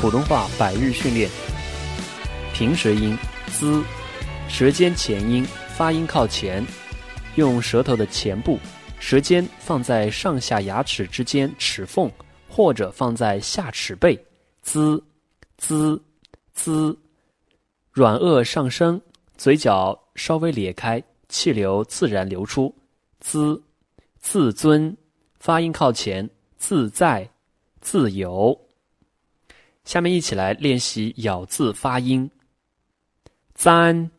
[0.00, 1.28] 普通话百日训练。
[2.54, 3.82] 平舌音 z，
[4.48, 5.44] 舌尖前音，
[5.76, 6.64] 发音靠前，
[7.34, 8.60] 用舌头的前部，
[9.00, 12.08] 舌尖放在上下牙齿之间齿缝，
[12.48, 14.16] 或者放在下齿背
[14.62, 15.02] ，z
[15.56, 16.00] z
[16.54, 16.96] z，
[17.90, 19.00] 软腭上升，
[19.36, 22.72] 嘴角稍微咧开，气流自然流出
[23.20, 23.60] ，z
[24.20, 24.96] 自尊，
[25.40, 27.28] 发音靠前，自在，
[27.80, 28.56] 自由。
[29.88, 32.30] 下面一起来练习咬字发音。
[33.54, 34.10] 簪、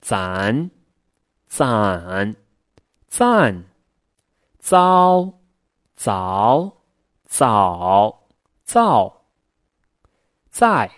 [0.00, 0.70] 攒、
[1.46, 2.34] 攒、
[3.06, 3.64] 赞、
[4.58, 5.30] 糟、
[5.94, 6.72] 早、
[7.26, 8.28] 早、
[8.64, 9.26] 造、
[10.48, 10.90] 在、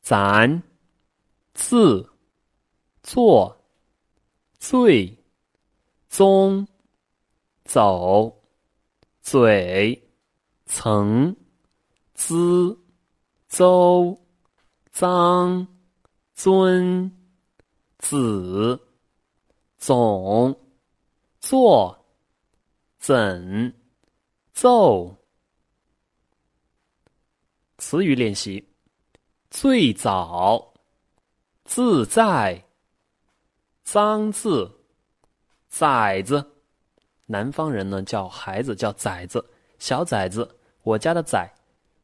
[0.00, 0.62] 咱、
[1.52, 2.10] 字、
[3.02, 3.54] 做、
[4.58, 5.14] 醉、
[6.08, 6.66] 宗、
[7.66, 8.34] 走、
[9.20, 10.10] 嘴、
[10.64, 11.36] 曾、
[12.14, 12.76] 滋、
[13.58, 14.16] 邹、
[14.92, 15.66] 张。
[16.36, 17.10] 尊、
[17.98, 18.80] 子、
[19.76, 20.56] 总、
[21.40, 22.06] 坐、
[23.00, 23.74] 怎、
[24.52, 25.12] 奏。
[27.78, 28.64] 词语练习：
[29.50, 30.72] 最早、
[31.64, 32.64] 自在、
[33.82, 34.70] 脏字、
[35.68, 36.48] 崽子。
[37.26, 39.44] 南方人呢叫孩子叫崽子，
[39.80, 40.48] 小崽子。
[40.84, 41.52] 我家的崽，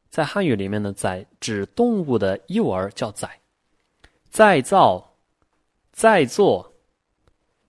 [0.09, 3.41] 在汉语里面呢，崽指动物的幼儿，叫崽。
[4.29, 5.15] 再造，
[5.93, 6.73] 再做，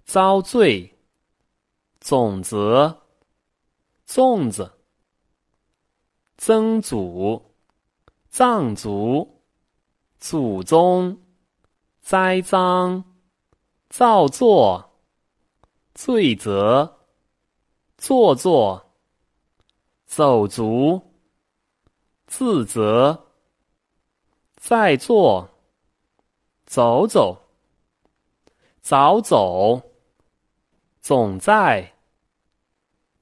[0.05, 0.99] 遭罪，
[2.01, 3.03] 总则，
[4.07, 4.73] 粽子，
[6.37, 7.55] 曾祖，
[8.29, 9.43] 藏族，
[10.19, 11.21] 祖宗，
[12.01, 13.05] 栽赃，
[13.89, 15.01] 造作，
[15.95, 16.99] 罪责，
[17.97, 18.93] 做作，
[20.05, 21.06] 走卒，
[22.27, 23.27] 自责，
[24.57, 25.49] 在做。
[26.67, 27.39] 走走，
[28.81, 29.81] 早走，
[31.01, 31.95] 总在，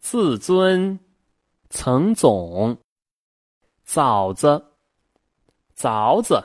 [0.01, 0.99] 自尊，
[1.69, 2.78] 曾总，
[3.84, 4.65] 枣子，
[5.75, 6.43] 枣子，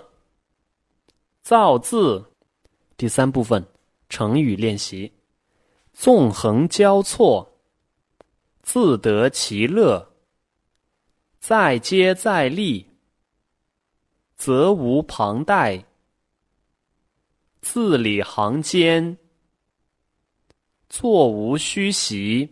[1.42, 2.34] 造字。
[2.98, 3.66] 第三部分
[4.10, 5.14] 成语练习：
[5.94, 7.50] 纵横交错，
[8.62, 10.06] 自得其乐，
[11.40, 12.86] 再接再厉，
[14.36, 15.86] 责无旁贷。
[17.62, 19.18] 字里行间，
[20.90, 22.48] 座无虚席；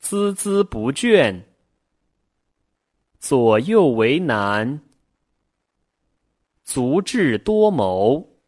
[0.00, 1.44] 孜孜不倦，
[3.18, 4.80] 左右为难；
[6.62, 8.38] 足智多谋，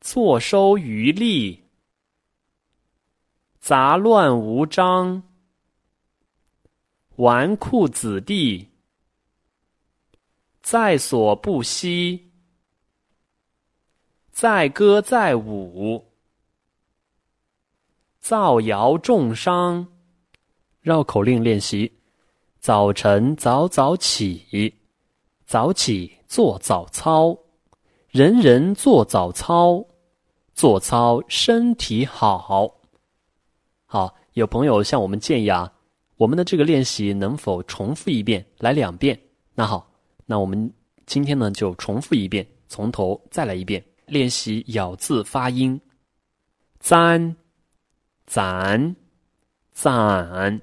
[0.00, 1.62] 坐收渔利；
[3.60, 5.22] 杂乱无章，
[7.22, 8.66] 纨绔子弟；
[10.60, 12.32] 在所不惜。
[14.32, 16.04] 载歌载舞，
[18.18, 19.86] 造谣重伤。
[20.80, 21.92] 绕口令练习：
[22.58, 24.74] 早晨早早起，
[25.46, 27.38] 早起做早操，
[28.08, 29.84] 人人做早操，
[30.54, 32.80] 做操身体好。
[33.86, 35.72] 好，有朋友向我们建议啊，
[36.16, 39.18] 我们的这个练习能否重复一遍，来两遍？
[39.54, 39.90] 那好，
[40.26, 40.72] 那我们
[41.06, 43.84] 今天呢就重复一遍，从头再来一遍。
[44.06, 45.80] 练习咬字发音：
[46.80, 47.34] 簪、
[48.26, 48.94] 攒、
[49.72, 50.60] 攒、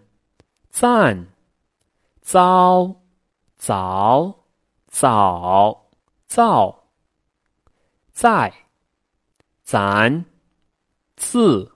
[0.70, 1.28] 赞、
[2.22, 2.96] 糟、
[3.58, 4.46] 早、
[4.88, 5.90] 早、
[6.28, 6.90] 造、
[8.12, 8.54] 在、
[9.64, 10.26] 攒、
[11.16, 11.72] 字、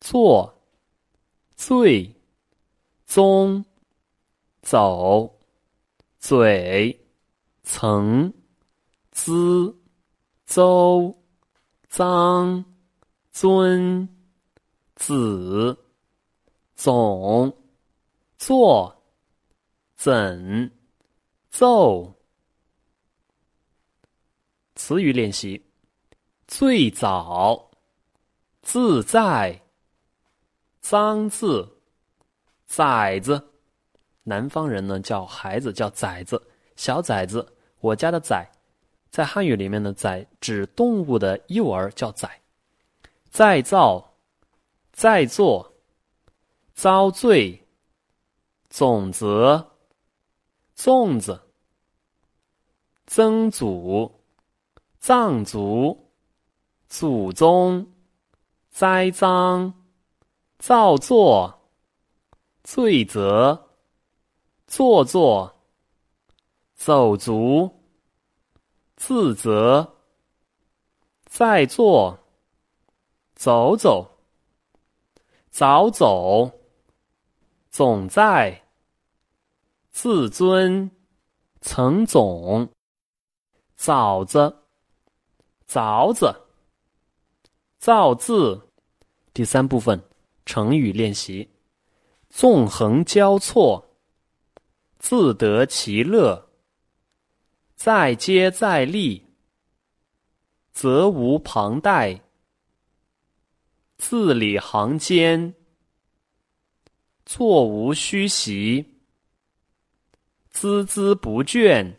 [0.00, 0.62] 做、
[1.56, 2.14] 醉、
[3.14, 3.64] 宗、
[4.60, 5.38] 走、
[6.18, 7.06] 嘴、
[7.62, 8.34] 曾、
[9.12, 9.72] 滋。
[10.44, 11.16] 邹、
[11.88, 12.64] 臧、
[13.30, 14.08] 尊、
[14.96, 15.78] 子、
[16.74, 17.56] 总、
[18.36, 19.04] 坐、
[19.94, 20.72] 怎、
[21.50, 22.12] 奏。
[24.74, 25.64] 词语练习：
[26.48, 27.70] 最早、
[28.60, 29.62] 自在、
[30.80, 31.73] 脏字、
[32.74, 33.50] 崽子。
[34.24, 36.42] 南方人呢叫孩子叫崽子，
[36.76, 37.56] 小崽子。
[37.80, 38.50] 我家的崽。
[39.10, 42.40] 在汉语里面呢，崽指动物的幼儿叫崽。
[43.30, 44.16] 再造、
[44.92, 45.74] 再做、
[46.72, 47.64] 遭罪、
[48.68, 49.70] 总则、
[50.76, 51.40] 粽子、
[53.06, 54.20] 曾祖、
[54.98, 56.10] 藏族、
[56.88, 57.92] 祖宗、
[58.70, 59.72] 栽赃、
[60.58, 61.53] 造作、
[62.64, 63.68] 罪责、
[64.66, 65.54] 做作、
[66.74, 67.70] 走足，
[68.96, 69.86] 自责，
[71.26, 72.18] 在做，
[73.34, 74.10] 走走，
[75.50, 76.50] 早走，
[77.70, 78.62] 总在，
[79.90, 80.90] 自尊，
[81.60, 82.66] 曾总，
[83.76, 84.64] 枣子，
[85.66, 86.34] 枣子，
[87.78, 88.70] 造字。
[89.34, 90.02] 第三部分
[90.46, 91.46] 成语练习：
[92.36, 93.96] 纵横交错，
[94.98, 96.48] 自得其乐；
[97.76, 99.24] 再接再厉，
[100.72, 102.22] 责无旁贷；
[103.98, 105.54] 字里行间，
[107.24, 108.84] 座无虚席；
[110.52, 111.94] 孜孜不倦，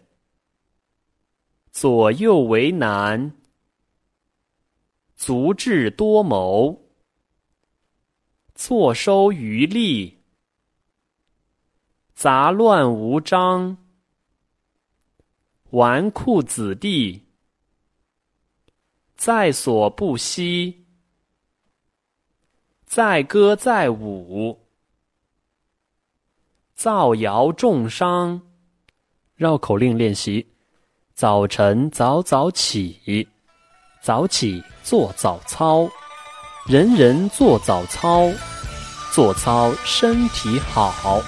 [1.71, 3.31] 左右为难；
[5.15, 6.81] 足智多谋。
[8.53, 10.25] 坐收渔利，
[12.15, 13.75] 杂乱无章；
[15.71, 17.25] 纨绔子弟，
[19.17, 20.85] 在所不惜；
[22.85, 24.65] 载歌载舞，
[26.73, 28.41] 造谣重伤。
[29.35, 30.47] 绕口令练习：
[31.13, 33.27] 早晨早早起，
[34.01, 35.85] 早起做早操。
[36.65, 38.31] 人人做早操，
[39.11, 41.21] 做操身体好。